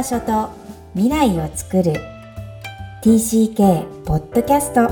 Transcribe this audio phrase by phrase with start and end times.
[0.00, 0.48] 場所と
[0.94, 1.92] 未来を作る。
[3.02, 4.88] TCK ポッドキャスト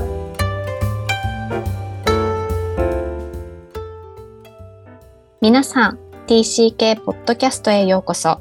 [5.41, 8.39] 皆さん TCK ポッドキャストへようこそ。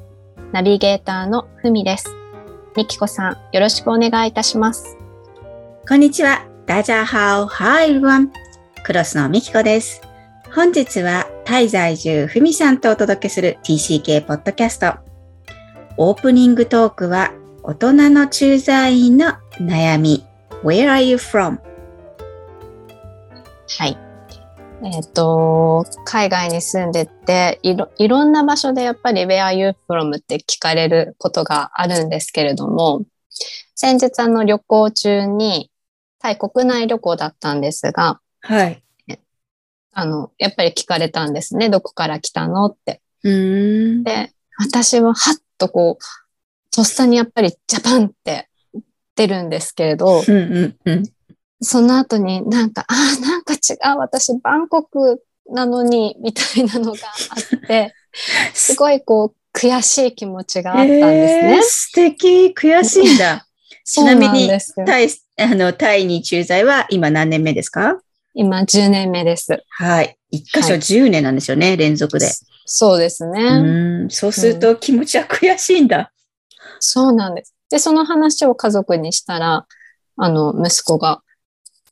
[0.53, 2.05] ナビゲーターのふみです。
[2.77, 4.99] みきこさんよろしくお願いいたします。
[5.89, 6.47] こんにちは。
[6.67, 7.47] ダジャーハオ。
[7.47, 8.31] ハイルワン
[8.85, 10.03] クロスのみきこです。
[10.55, 15.09] 本日はタイ在住ふみさんとお届けする TCK ポッドキャスト
[16.01, 17.33] オープニングトークは
[17.65, 20.25] 大人の駐在員の悩み
[20.63, 21.59] Where are you from?
[23.79, 23.99] はい
[24.85, 30.17] えっ、ー、と、海外に住んでていろ、いろんな場所でやっぱり Where are you from?
[30.17, 33.03] って聞かれることがあるんですけれども、
[33.75, 35.73] 先日あの旅行中に、
[36.21, 38.85] タイ国内旅行だったんですが、はい。
[39.93, 41.71] あの、やっぱり聞かれたんですね。
[41.71, 42.67] どこから来たの？
[42.67, 43.03] って。
[43.25, 48.49] うんで、私ははっとこう、とっさにやっぱりジャパンって
[49.17, 51.03] 出るんですけれど、うんうんうん、
[51.61, 56.99] その後になんか、ああ、なんか違う、私バンコクなのに、みたいなのが
[57.31, 57.95] あって、
[58.55, 61.55] すごいこう、悔しい気持ちがあったんですね。
[61.57, 63.45] えー、素敵、悔しいんだ。
[63.85, 64.51] ちなみに
[64.87, 67.99] タイ、あの、タイに駐在は今何年目ですか？
[68.35, 69.65] 今10年目です。
[69.71, 70.19] はい。
[70.31, 72.31] 一箇所10年なんですよね、はい、連続で。
[72.71, 73.43] そうですね。
[73.43, 74.11] うん。
[74.11, 76.07] そうすると気持ちは悔しいんだ、うん。
[76.81, 77.55] そうなんです。
[77.71, 79.67] で、その話を家族にしたら、
[80.17, 81.23] あの、息子が、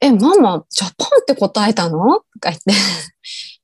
[0.03, 2.17] え、ママ、ジャパンって答えたの？
[2.17, 2.73] とか言って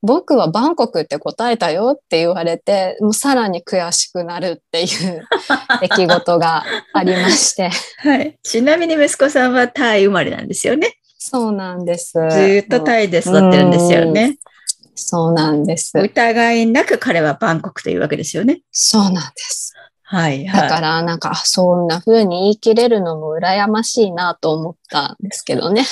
[0.00, 5.22] 僕はバンコクって答えたよって言われて、もうさらに悔しくなるっていう
[5.82, 7.70] 出来事がありまして。
[7.98, 8.38] はい。
[8.42, 10.96] ちなみに息子さんはタイ生まれなんですよね。
[11.18, 12.14] そうなんです。
[12.14, 14.38] ずっとタイで育ってるんですよね。
[14.94, 15.92] そうなんです。
[15.98, 18.60] 疑いなく彼はバンコクというわけですよね。
[18.70, 19.72] そうなんです。
[20.02, 20.68] はい、はい。
[20.68, 25.86] だから、なんか、そんな風に言い切れるのも羨ましいなと思ったんですけどね。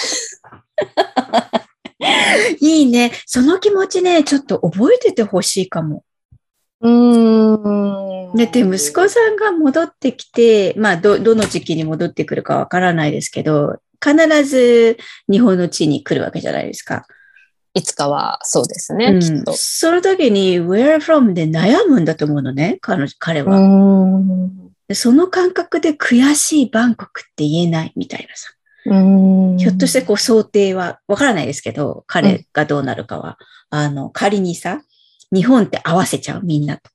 [2.61, 3.13] いいね。
[3.25, 6.05] その気持ちね、ちょっと覚えててほしいかも。
[6.83, 8.37] うん。
[8.37, 14.99] だって息子さんが戻ってきて、まあ、ど、どの時期に戻ってくるかわからないですけど、必ず
[15.31, 17.07] 日本の地に来るわけじゃないですか。
[17.75, 19.53] いつかはそうですね、うん、きっと。
[19.55, 23.59] その時に where from で悩むんだと思うのね、彼彼は。
[24.93, 28.51] その感覚で悔しいバンコクって言えないみたいなさ。
[28.85, 33.39] ひょっとしてこう想定はわからないですけど、彼がどうなるかは。
[33.71, 34.83] うん、あの、仮にさ、
[35.33, 36.91] 日本って合わせちゃう、みんなと。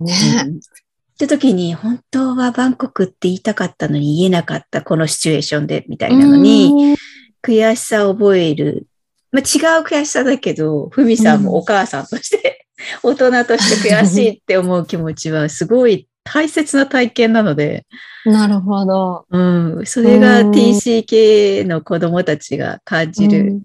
[0.00, 0.48] ねえ。
[0.48, 6.96] って時に、本当はバンコクって言いたかったのに言えなかった、このシチュエーションで、みたいなのに、
[7.42, 8.86] 悔しさを覚える。
[9.32, 12.66] まあ、違う悔しさだけど、ふみさんもお母さんとして、
[13.02, 17.86] 大人として悔しいって思う気持ちは、すごい大切な体験なので。
[18.24, 19.26] なるほど。
[19.30, 19.86] うん。
[19.86, 23.62] それが TCK の子供たちが感じる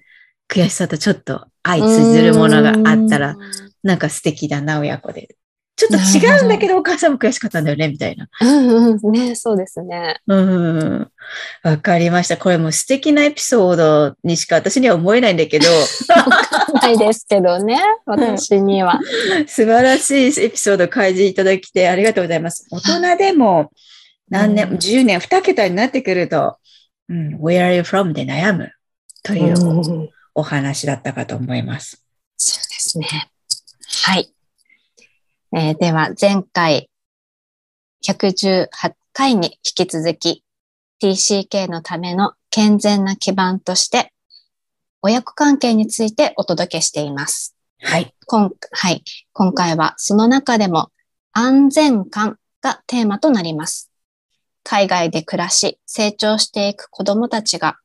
[0.47, 3.35] 悔しさとちょっと相通ずるものがあったら、
[3.83, 5.35] なんか素敵だな、親子で。
[5.81, 5.97] ちょっと
[6.27, 8.29] 違うんだけど、お母さんも悔しかったんだよね、みたいな。
[8.39, 9.11] うんうん。
[9.11, 10.21] ね、そうですね。
[10.27, 11.11] うん。
[11.63, 12.37] わかりました。
[12.37, 15.67] これも素敵なエピソードにしか私には思えないんだけど。
[15.67, 18.99] わかんないですけどね、私には。
[19.47, 22.67] 素晴らしいエピソードを開示いただきてありがとうございます。
[22.69, 23.71] 大人でも
[24.29, 26.57] 何年、うん、10年、2桁になってくると、
[27.09, 28.13] うん、Where are you from?
[28.13, 28.71] で悩む
[29.23, 32.05] というお話だったかと思います。
[32.37, 33.31] そうですね。
[34.03, 34.31] はい。
[35.53, 36.89] えー、では、前回、
[38.07, 38.69] 118
[39.11, 40.45] 回に引き続き、
[41.03, 44.13] TCK のための健全な基盤として、
[45.01, 47.53] 親子関係についてお届けしています。
[47.81, 48.15] はい。
[48.27, 49.03] 今はい、
[49.33, 50.89] 今回はその中でも
[51.33, 53.91] 安全感がテーマとなります。
[54.63, 57.77] 海外で暮らし、成長していく子供たちが、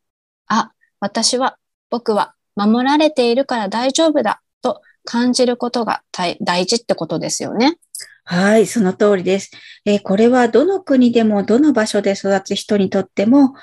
[0.47, 0.71] あ、
[1.01, 1.59] 私は、
[1.91, 7.79] 僕は守られているから大丈夫だと感じることが大事ってことですよね。
[8.29, 9.53] はい、その通りです。
[9.85, 13.55] えー、これはどの国でもどの場所で育つ人にとっても、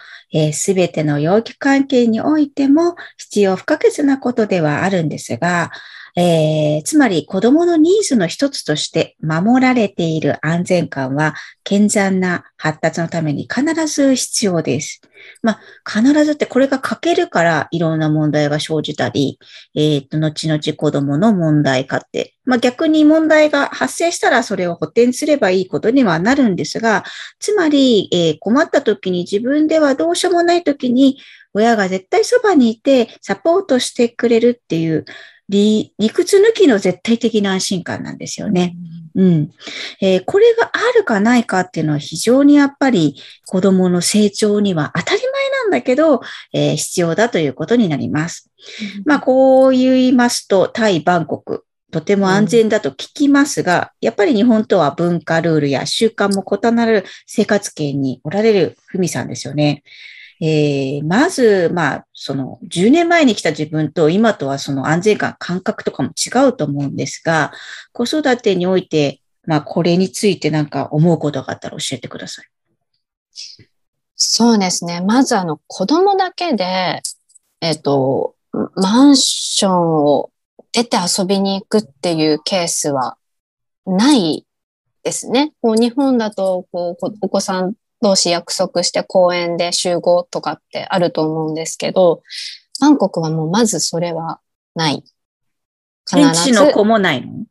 [0.53, 5.69] す、え、べ、ての養育関係においても必要不可欠なことではあるんですが、
[6.15, 11.33] えー、つまり子供のニーズの一つとして守られている安全感は
[11.63, 15.01] 健全な発達のために必ず必要です。
[15.41, 19.39] まあ、必ずってこれが欠けるからいろんな問題が生じたり、
[19.73, 27.03] えっ、ー、と、後々子供の問題化って、まあ逆に問題が発生したらそれを補填すればいいことにはなるんですが、
[27.39, 31.17] つまり、えー、困った時に自分ではどうしようもない時に
[31.53, 35.05] 親が絶対そばにいてサポートしてくれるっていう
[35.53, 38.75] 理理屈抜きの絶対的な安心感なんですよね。
[39.15, 39.51] うん。
[40.01, 46.21] えーこれがあるかないかっていうのは非常にやっぱり子供の成長には当たり前なんだけど、
[46.53, 48.49] えー必要だということになります。
[49.05, 59.83] まあ、こう言いますと、タイ・バンコク、とても安全だと聞きますが、やっぱり日本とは文化ルールや習慣も異なる生活圏におられるふみさんですよね。
[60.41, 67.51] えーまず、まあ、その、10年前に来た自分と今とはその安全感、感覚とかも違うと思うんですが、
[67.91, 72.45] 子育てにおいて、まあ、これについてなんか思うことがあったら教えてください。
[74.15, 75.01] そうですね。
[75.01, 77.01] まずあの子供だけで、
[77.61, 78.35] えっ、と、
[78.75, 80.31] マンションを
[80.71, 83.17] 出て遊びに行くっていうケースは
[83.85, 84.45] ない
[85.03, 85.53] ですね。
[85.61, 92.21] こう日本だとこうお子さん同士約束して公園で集合とかってあると思うんですけど、
[92.79, 94.39] バンコクはもうまずそれは
[94.75, 95.03] ない。
[96.07, 97.45] 必現地の子もないの？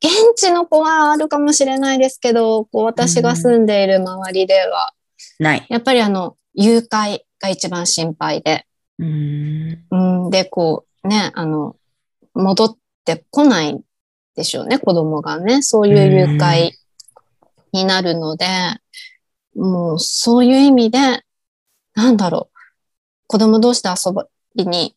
[0.00, 4.92] 現地の子はあるかもしれないですけど、こう私が住んでいる周りでは、
[5.38, 5.66] ない。
[5.68, 8.64] やっぱりあの、誘拐が一番心配で。
[8.98, 11.76] うん、で、こうね、あの、
[12.34, 13.80] 戻ってこない
[14.36, 15.62] でしょうね、子供がね。
[15.62, 16.70] そういう誘拐
[17.72, 18.46] になるので、
[19.58, 20.98] もうそういう意味で、
[21.94, 22.58] なんだろう、
[23.26, 24.12] 子供同士で遊
[24.54, 24.96] びに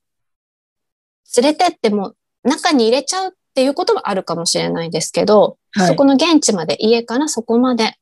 [1.36, 2.14] 連れてっても
[2.44, 7.96] 中に入れちゃうっていうことはあるかもしれないですけど、はいそこの現地まで、家からそこまで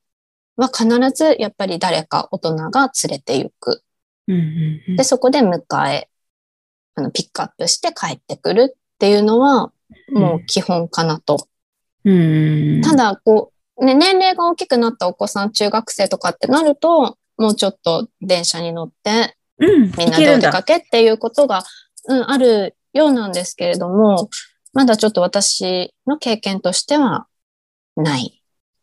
[0.55, 3.83] は必ずやっぱり誰か大人が連れて行く。
[4.27, 5.61] うんうんうんで、そこで迎
[5.91, 6.09] え、
[6.95, 9.71] あの、ピックアップして帰ってくるっていうのは、
[10.11, 11.47] もう基本かなと。
[12.05, 12.81] うん。
[12.81, 21.63] ただ、こう、ね、年齢が大きくなったお子さん、中学生とかってなると、もうちょっと電車に乗って、うん、みんなでお出かけっていうことが、
[22.07, 24.29] うん、あるようなんですけれども、
[24.73, 27.27] まだちょっと私の経験としては
[27.95, 28.41] ない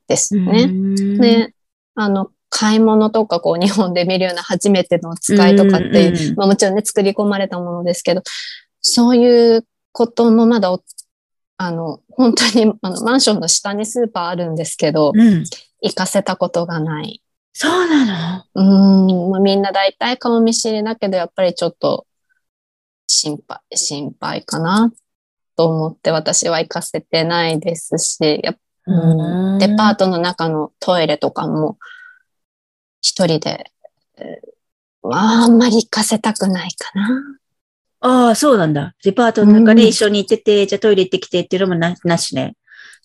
[0.09, 0.67] ですね。
[0.67, 1.55] ねで、
[1.95, 8.23] あの、買い物とかこう日本で見るような初めてのお使いとかっていう、まあもちろんね、作り込まれたものですけど、
[8.81, 10.83] そういうこともまだお、
[11.59, 15.45] あの、本当に あのマンションの下にスーパーあるんですけど、うん。
[15.83, 17.23] 行かせたことがない。
[17.53, 22.07] そうなうーん、まあ、みんな大体顔見知りだけど、やっぱりちょっと
[23.07, 24.93] 心配、心配かな
[25.57, 28.55] と思って私は行かせてないですし、や
[28.87, 31.79] うんデパートの中のトイレとかも
[33.01, 33.73] 一人で、
[35.03, 37.09] あんまり行かせたくないかな。
[38.07, 38.95] ああ、そうなんだ。
[39.03, 42.55] デパートの中うんで一緒に行ってて、じゃあトイレ行ってきてっていうのもななしね。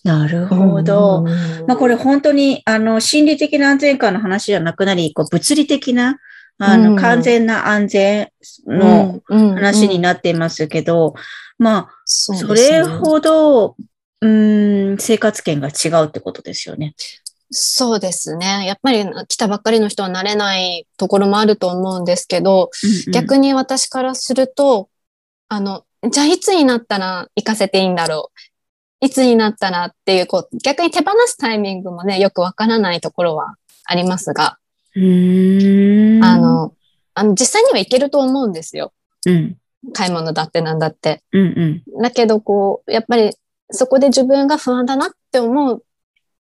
[0.04, 1.24] なるほど。
[1.26, 6.18] うんまあこれ本当に、あの、心理的な安全感の話じゃなくなり、こう物理的な、
[6.58, 8.28] あの、うん完全な安全
[8.66, 11.14] の話になっていますけど、
[11.58, 13.76] まあ、そそれほど、
[14.20, 16.94] うーん、生活圏が違うってことですよね。
[17.50, 18.64] そうですね。
[18.66, 22.70] やっぱり来たばっかりの人は慣れないところもあると思うんですけど、
[23.12, 24.88] 逆に私からすると、
[25.52, 28.32] あの、じゃあいつになったら行かせていいんだろ
[29.02, 29.06] う。
[29.06, 34.56] いつになったらっていう、こう、逆に手放すタイミングもね、よくわからないところはありますが。
[36.24, 36.72] あ、の、
[37.12, 38.94] あの、実際には行けると思うんですよ。
[39.26, 39.58] うん。
[39.92, 41.22] 買い物だってなんだって。
[41.32, 42.02] うんうん。
[42.02, 43.36] だけど、こう、やっぱり
[43.70, 45.82] そこで自分が不安だなって思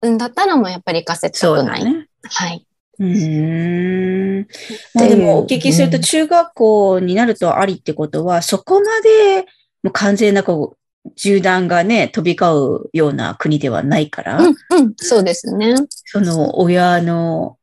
[0.01, 1.83] うんだったらもうやっぱり行かせたくない。
[1.83, 2.07] だね。
[2.23, 2.65] はい。
[3.03, 4.47] うーん。
[4.93, 9.45] まあでも、お聞きすると、中学校になるとありってことは、そこまで、
[9.83, 15.75] もう完全なこう、銃弾がね、飛び交うような国ではないから、うん、うん、そうですね。
[16.05, 17.57] その親の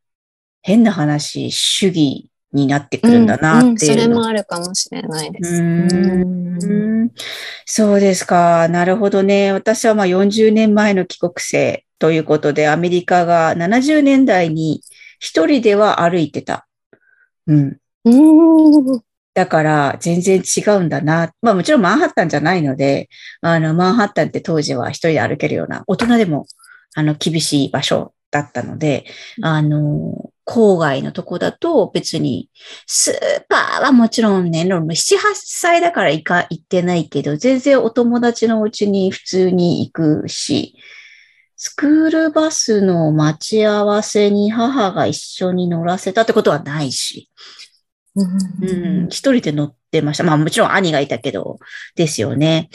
[0.62, 3.73] 変な話、主義になってくるんだなっていうの。
[3.73, 5.54] んんそれもあるかもしれないです。
[5.54, 7.11] うん
[7.64, 8.68] そうですか。
[8.68, 9.52] なるほどね。
[9.52, 14.82] 私はまあ40年前の帰国生ということで、アメリカが70年代に
[15.21, 16.67] 一人では歩いてた。
[17.47, 17.77] うん。
[18.05, 19.00] うん
[19.33, 21.33] だから全然違うんだな。
[21.41, 23.09] まあもちろんマンハッタンじゃないので、
[23.43, 26.47] あのマンハッタンって当時は一人で歩けるような、大人でも
[26.95, 29.05] あの厳しい場所だったので、
[29.43, 32.50] あの、郊外のとこだと別に、
[32.87, 34.95] スーパーはもちろんね、7、8
[35.35, 40.75] 歳だから行か、行ってないけど、全然お友達のうちに普通に行くし、
[41.62, 47.29] スクールバスの待ち合わせに母が一緒に乗らせたってことはないし、
[48.17, 50.25] うん、一人で乗ってました。
[50.25, 51.59] まあもちろん兄がいたけど、
[51.97, 52.71] ですよね。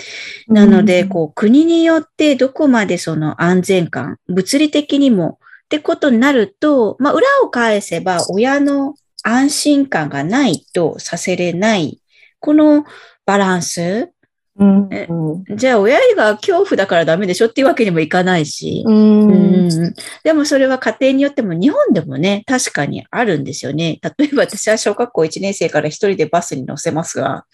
[0.47, 12.03] なので、こう、国によってどこまでその安全感、物理的にもってことになると、まあ裏を返せば親の安心感がないとさせれない、
[12.39, 12.85] この
[13.25, 14.11] バランス
[14.57, 18.83] うんえうんじゃあ親が恐怖だからダメでしょっていうわけにもいかないし。
[18.85, 19.93] うんうん
[20.23, 23.99] でもそれは家庭によっても日本でもね、確かにあるんですよね。
[24.17, 27.45] 例えば私は小学校1年生から一人でバスに乗せますが、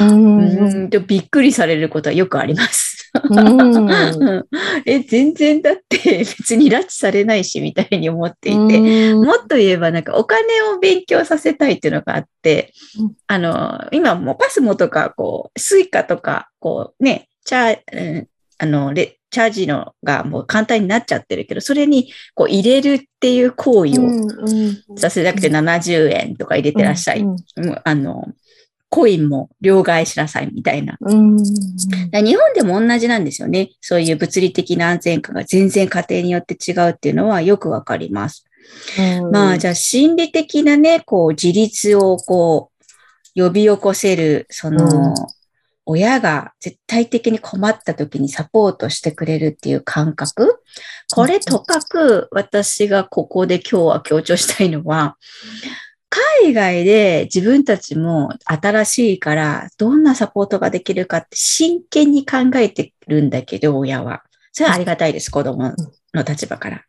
[0.00, 2.97] うんうんとびっくりされることはよくあります。
[4.86, 8.58] え、全然だって 別に拉致されないしみたいに思っていて、
[9.12, 9.24] うん。
[9.24, 10.44] もっと言えばなんかお金
[10.74, 18.28] を勉強させたいっていうのがあってうん、あの、今もうパスモとか、こう、スイカとか、こうね、チャー、うん
[18.60, 27.24] あの、レチャージのがもう簡単になっちゃってるけど、それにこう入れるっていう行為をさせなくて70円とか入れてらっしゃい。
[27.84, 28.26] あの、
[28.90, 30.96] コインも両替しなさいみたいな。
[31.00, 33.70] 日本でも同じなんですよね。
[33.80, 38.44] そういう物理的な安全感が全然家庭によって違うっていうのはよくわかります。
[38.98, 42.70] うんまあ、じゃあ心理的なね、こう、自立をこ
[43.36, 45.14] う、呼び起こせる、その、うん
[45.90, 50.62] 親が絶対的に困った時にサポートしてくれるっていう感覚。
[51.14, 55.16] これとかく私がここで今日は強調したいのは、
[56.42, 64.22] 海外で自分たちも新しいからどんなサポートができるかって真剣に考えてるんだけど、親は。
[64.52, 65.74] それはありがたいです、子供
[66.14, 66.82] の立場から。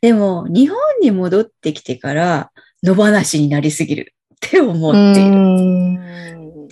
[0.00, 2.50] でも、日本に戻ってきてから
[2.82, 5.30] 野放しになりすぎるって思っている。
[5.30, 6.00] うん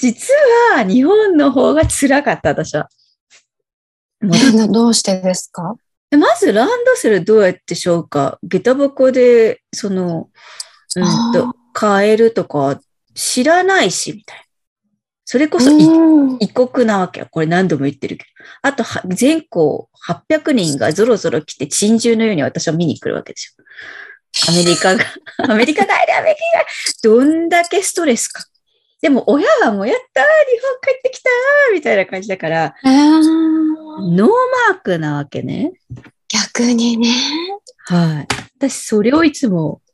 [0.00, 0.32] 実
[0.76, 2.88] は日本の方が辛かった、私は。
[4.70, 5.74] どうしてですか？
[6.16, 10.28] まずランドセルどうやってしょうか下駄箱で、その、
[10.94, 12.80] うんあと、買えるとか
[13.14, 14.42] 知らないし、みたいな。
[15.24, 15.70] それこそ
[16.40, 17.28] 異国なわけよ。
[17.30, 18.30] これ何度も言ってるけど。
[18.62, 23.64] あとは、全校800人がゾロゾロ来て、珍獣のように私を見に来るわけですよ。
[24.48, 25.04] アメリカが、
[25.52, 26.66] アメリカ帰れ、アメリカが、
[27.04, 28.42] どんだけストレスか。
[29.00, 34.28] でも親はもうやったー日本帰ってきたーみたいな感じだから、えーノー
[34.70, 35.72] マークなわけね。
[36.28, 37.08] 逆にね。
[37.86, 38.28] はい。
[38.58, 39.87] 私、それをいつも、お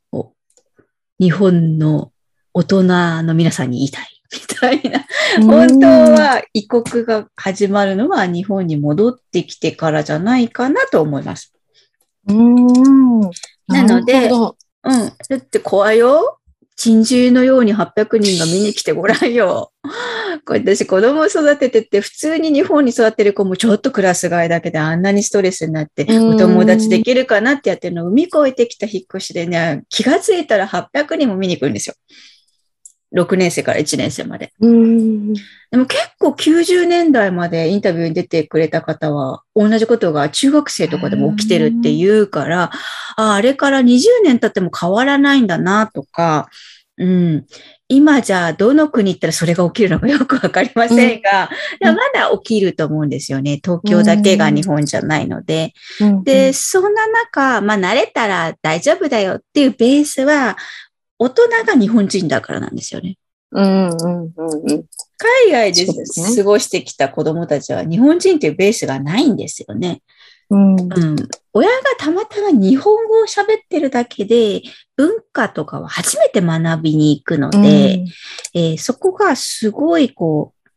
[1.20, 2.12] 日本の
[2.52, 2.82] 大人
[3.22, 4.14] の皆さんに言いたい。
[4.32, 5.04] みたいな。
[5.46, 11.54] 本当は異国が始まるのは日本に戻ってきてからじゃないかなと思います。
[12.28, 13.20] うん。
[13.66, 15.12] なのでうん。
[15.28, 16.38] だって怖いよ。
[16.76, 19.72] 珍獣のように800人が見に来てごらんよ。
[20.44, 31.94] これ私子供を育ててて、普通に日本に育ってる子もちょっとクラス替えだけであんなにストレスになって、うんお友達できるかなってやってるのを海越えてきた引っ越しでね、気がついたら800人も見に来るんですよ。
[33.14, 34.52] 6年生から1年生まで。
[34.60, 35.32] うん。
[35.34, 35.40] で
[35.76, 42.72] も結構90年代までインタビューに出てくれた方は、同じことが中学生とかでも起きてるって言うから、
[43.16, 46.48] ああれから20年経っても変わらないんだなとか、
[46.96, 47.46] うん。
[47.88, 53.60] 今じゃあどの国行ったらそれが起きるのかよくわかりませんが、でもまだ起きると思うんですよね。
[53.62, 55.72] 東京だけが日本じゃないので。
[56.22, 60.56] で、そんな中、まあ慣れたら大丈夫だよっていうベースは、
[61.18, 63.16] 大人が日本人だからなんですよね。
[63.52, 64.84] うん、うん、うん、うん。
[65.16, 70.02] 海外で過ごしてきた子供たちは日本人というベースがないんですよね。
[70.54, 70.80] うん。
[70.80, 71.16] うん。
[71.52, 74.62] 親がたまたま日本語を喋ってるだけで
[74.96, 78.04] 文化とかは初めて学びに行くので、
[78.54, 80.70] えーそこがすごいこう、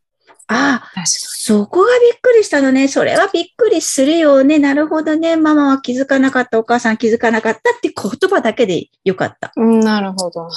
[0.48, 2.88] ああ、そこがびっくりしたのね。
[2.88, 4.60] それはびっくりするよね。
[4.60, 5.36] なるほどね。
[5.36, 6.58] ママは気づかなかった。
[6.58, 9.52] お母さん気づかなかったって言葉だけでよかった。
[9.58, 9.64] に。
[9.64, 10.50] うんなるほど。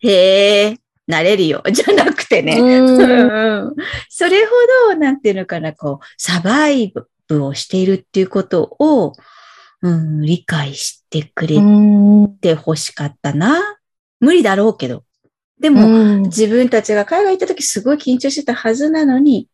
[0.00, 1.62] へえ、なれるよ。
[1.72, 2.60] じゃなくてね。
[2.60, 3.74] うんうん
[4.10, 4.52] それほ
[4.90, 9.12] ど、なんていうのかな、こう、サバイブをしているっていうことを、
[9.82, 13.78] うん、理解してくれうんて欲しかったな。
[14.20, 15.04] 無理だろうけど。
[15.60, 19.48] でも、うん自分たちが海外行った時すごい緊張してたはずなのに、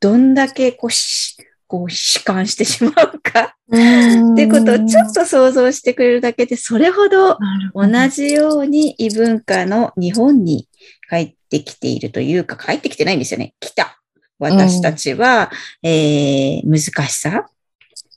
[0.00, 1.36] どんだけこう、し
[1.68, 7.38] こう、悲観してしまうかってことをちょっと想像してくれるだけで、それほど
[7.74, 10.68] 同じように異文化の日本に
[11.10, 13.54] 帰ってきているというか、帰ってきてないんですよね。
[13.60, 13.97] 来た。
[14.38, 15.50] 私たちは、
[15.82, 17.46] えー、難しさ。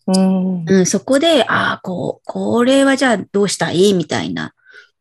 [0.08, 3.94] うんうん、そこで、ああ、こう、これはじゃあどうしたい？
[3.94, 4.54] みたいな。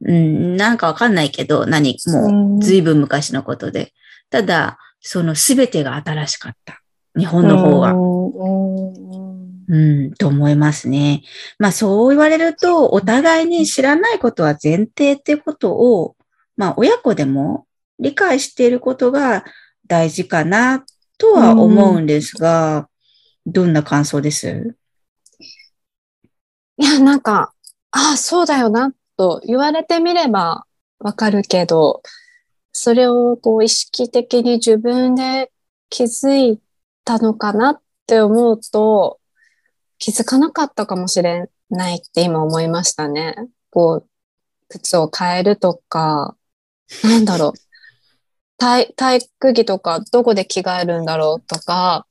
[0.03, 3.93] うん、なんかわかんないけど、何、もう、ずいぶん昔のことで。
[4.31, 6.83] ただ、そのすべてが新しかった。
[7.19, 7.93] 日本の方が。
[7.93, 11.23] うんうん、と思いますね。
[11.59, 16.17] まあそう言われると、お互いに知らないことは前提ってことを、
[16.57, 17.67] まあ親子でも
[17.99, 19.45] 理解していることが
[19.87, 20.85] 大事かな
[21.21, 22.89] とは思うんですが、
[23.45, 24.75] どんな感想です？
[26.79, 27.53] いや、なんか、
[27.91, 30.65] ああ、そうだよな、と言われてみれば
[30.99, 32.03] わかるけど、
[32.73, 35.53] それをこう意識的に自分で
[35.91, 36.59] 気づい
[37.05, 39.21] たのかなって思うと、
[39.99, 43.37] 気づかなかったかもしれないって今思いましたね。
[43.71, 44.09] こう、
[44.69, 46.35] 靴を変えるとか、
[47.05, 47.53] なんだろう。
[48.61, 52.07] 体体育着とかどこで着替えるんだろうとか。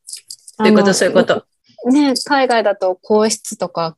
[0.58, 1.46] そういうこと、そういうこと。
[1.86, 3.96] ね、海外だと更衣室とか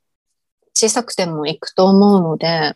[0.75, 2.75] 小さくても行くと思うので、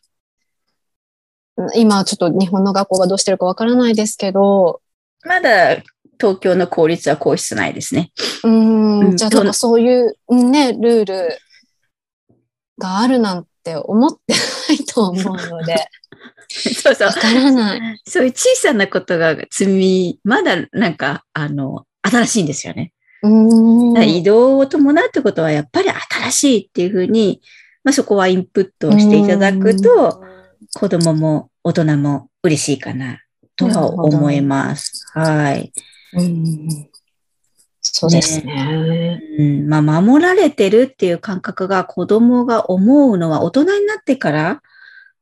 [1.76, 4.82] 今ちょっと日本の学校がどうしてるかわからないですけど。
[5.24, 5.76] まだ
[6.20, 8.12] 東京の公立は皇室ないですね。
[8.44, 8.50] う
[9.14, 11.38] ん、じゃあなんかそういうね、ルール
[12.80, 14.34] があるなんて思って
[14.70, 15.76] ないと思うので。
[16.50, 17.08] そうそう。
[17.08, 18.02] わからない。
[18.08, 22.94] そういう小さなことが積み、まだなんか、あの、新しいんですよね。
[23.24, 27.42] うん移動を伴うってことはやっぱり新しいっていうふうに、
[27.84, 30.24] まあそこはインプットしていただくと、
[30.76, 33.20] 子供も大人も嬉しいかな
[33.56, 35.06] とは思います。
[35.14, 35.74] はい。
[36.14, 36.88] うん
[37.88, 39.22] そうですね。
[39.40, 44.62] うん、まあ、守られてるっていう感覚が子供が思うのは大人になってから、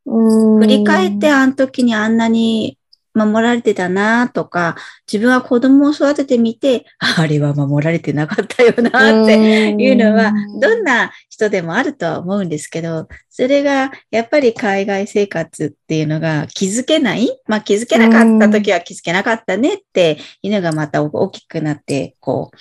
[0.05, 2.77] 振り返ってあの時にあんなに
[3.15, 4.75] 守られてたなとか、
[5.11, 6.85] 自分は子供を育ててみて、
[7.17, 17.29] あれは守られてなかったよなっていうのは、どんな人でもあるとは思うんですけど、それがやっぱり海外生活っていうのが気づけない？
[17.45, 22.57] まあ気づけなかった時は気づけなかったねっていうのがまた大きくなって、こう、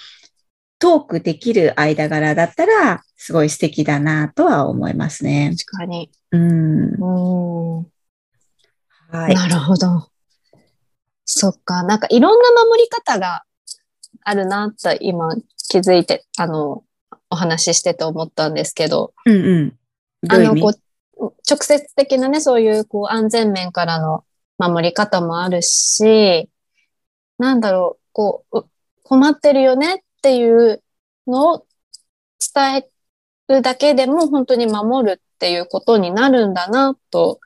[0.82, 5.54] トークできる間柄だったら、すごい素敵だなとは思いますね。
[5.56, 6.10] 確かに。
[6.32, 6.94] うん。
[6.94, 7.86] うん
[9.08, 9.34] はい。
[9.36, 10.08] なるほど。
[11.24, 11.84] そっか。
[11.84, 13.44] なんかいろんな守り方が
[14.22, 15.36] あるなと今
[15.68, 16.82] 気づいて、あの、
[17.30, 19.14] お話ししてて思ったんですけど。
[19.24, 19.78] うんうん。
[20.28, 20.72] あの、こ
[21.16, 24.24] う、直接的なね、そういうこう安全面からの
[24.58, 26.48] 守り方もあるし、
[27.38, 28.64] なんだろう、こう、
[29.04, 30.82] 困ってるよねっていう
[31.26, 31.66] のを
[32.54, 32.88] 伝え
[33.48, 37.40] るだけでも本当に守るっていうことになるんだなと、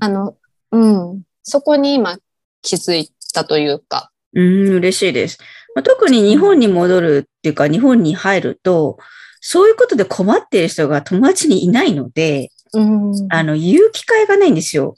[0.00, 0.36] あの、
[0.72, 2.18] うん、そこに今
[2.62, 4.10] 気づいたというか。
[4.34, 5.38] うん、嬉しいです。
[5.74, 8.98] まあ、特に日本に戻るっていうか、日本に入ると、
[9.40, 14.96] そういうことで困っている人が友達にいないので、うん、あの、言う機会がないんですよ。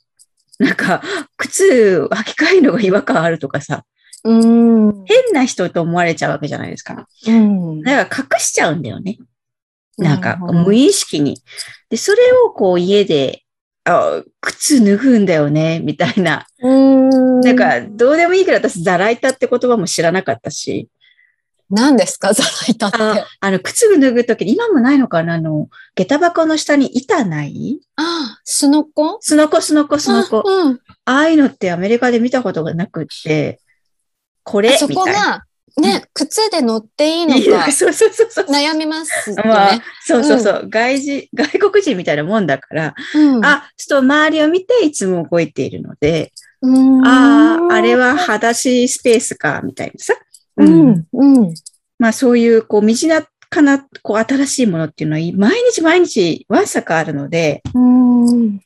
[0.59, 1.03] なんか、
[1.37, 3.85] 靴履き替えるのが違和感あるとかさ、
[4.25, 7.07] うん、変な人と思われちゃうわけじゃないですか。
[7.27, 9.19] うん、だから隠しちゃうんだよね。
[9.99, 11.43] なんか、無意識に。
[11.91, 13.43] で、それをこう家で
[13.85, 16.47] あ、靴脱ぐんだよね、みたいな。
[16.63, 20.89] うんなんか、どうでもいいから私、ザライタって言葉も知らなかったし。
[21.71, 22.99] 何ですか、ザライタって。
[23.01, 25.35] ああの、靴脱ぐときに、今もないのかな？
[25.35, 27.81] あの、下駄箱の下に板ない？
[27.97, 29.19] ああ、すのこ？
[29.21, 30.43] すのこ、すのこ、すのこ。
[30.45, 33.61] うん、ああいうのってアメリカで見たことがなくって、
[34.51, 35.45] これそこが、
[35.81, 37.71] ね、靴で乗っていいのか。
[37.71, 38.47] そうそうそうそう。
[38.47, 39.43] 悩みますね。
[39.45, 46.33] まあ、そうそうそう、うん、外人、外国人みたいなもんだから、うん、あ、ちょっと周りを見ていつも動いているので、
[47.05, 50.15] ああ、あれは裸足スペースか、みたいなさ。
[50.57, 51.55] うん、うん。
[51.99, 53.25] まあそういう、こう、身近
[53.63, 58.61] な、こう、新しいものっていうのは、毎日毎日、わんさかあるので、うん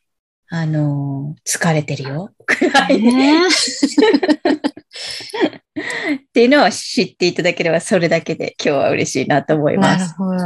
[0.56, 2.30] あの、疲れてるよ。
[2.46, 3.48] くらいね。
[3.48, 3.50] っ
[6.32, 10.14] ていうのを知っていただければ、それだけで今日は嬉しいなと思います。
[10.20, 10.44] なる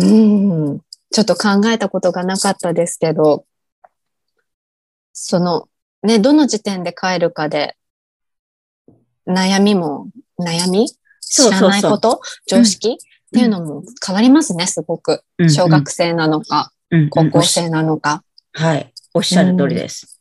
[0.00, 0.08] ほど。
[0.08, 0.80] うん。
[1.12, 3.46] ちょっと考えたことがなかったですけど、
[5.12, 5.68] その、
[6.02, 7.76] ね、どの時点で帰るかで、
[9.28, 10.08] 悩みも、
[10.40, 10.88] 悩み？
[11.20, 12.20] 知らないこと？
[12.48, 12.98] 常識、うん、っ
[13.32, 15.22] ていうのも変わりますね、すごく。
[15.48, 18.22] 小学生なのか、うんうん、高校生なのか。
[18.52, 18.92] はい。
[19.14, 20.20] おっしゃる通りです。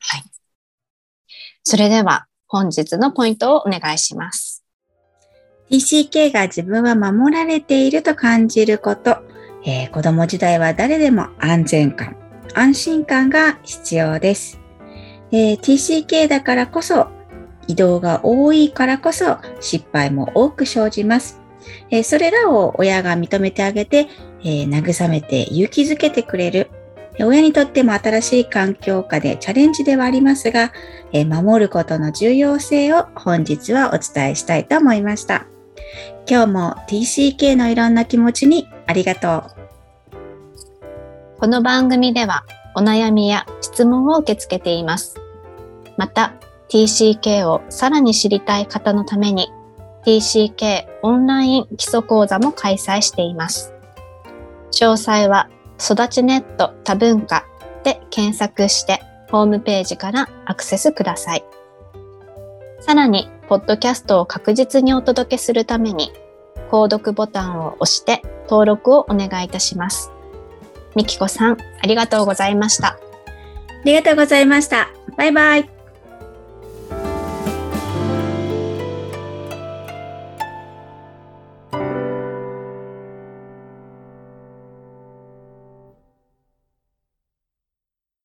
[0.00, 0.22] はい。
[1.62, 4.64] それでは本日のポイントをお願いします。
[5.70, 9.18] TCK が自分は守られていると感じること、
[9.64, 12.16] えー、子供時代は誰でも安全感、
[12.54, 14.60] 安心感が必要です。
[15.32, 17.08] えー、TCK だからこそ、
[17.66, 21.40] 移動が多いからこそ失敗も多く生じます。
[21.90, 24.06] えー、それらを親が認めてあげて、
[24.44, 26.70] え慰めて勇気づけてくれる
[27.20, 30.72] 親にとっても新しい環境下でチャレンジではありますが、
[31.12, 35.46] え守ることの重要性を本日はお伝えしたいと思いました。
[36.28, 39.54] 今日も TCK のいろんな気持ちにありがとう。
[41.38, 45.14] この番組ではお悩みや質問を受け付けています。
[45.96, 46.34] また
[46.68, 49.52] TCK をさらに知りたい方のために
[50.04, 53.73] TCK オンライン基礎講座も開催しています。
[54.74, 55.48] 詳細は
[55.80, 57.46] 育ちネット多文化
[57.84, 61.44] で検索してホームページからアクセスください。
[62.80, 66.12] さらにポッドキャストを確実にお届けするために、
[66.70, 70.10] 購読ボタンを押して登録をお願いいたします。
[70.94, 72.88] みきこさん、ありがとうございました。
[72.88, 72.96] あ
[73.84, 74.88] りがとうございました。
[75.16, 75.73] バイバイ。